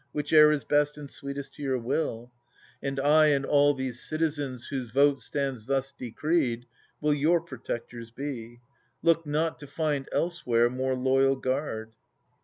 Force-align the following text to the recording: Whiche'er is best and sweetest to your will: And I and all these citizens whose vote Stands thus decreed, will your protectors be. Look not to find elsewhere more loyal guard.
Whiche'er 0.15 0.51
is 0.51 0.63
best 0.63 0.97
and 0.97 1.07
sweetest 1.07 1.53
to 1.53 1.61
your 1.61 1.77
will: 1.77 2.31
And 2.81 2.99
I 2.99 3.27
and 3.27 3.45
all 3.45 3.75
these 3.75 4.01
citizens 4.01 4.65
whose 4.65 4.89
vote 4.89 5.19
Stands 5.19 5.67
thus 5.67 5.91
decreed, 5.91 6.65
will 6.99 7.13
your 7.13 7.39
protectors 7.39 8.09
be. 8.09 8.61
Look 9.03 9.27
not 9.27 9.59
to 9.59 9.67
find 9.67 10.09
elsewhere 10.11 10.71
more 10.71 10.95
loyal 10.95 11.35
guard. 11.35 11.91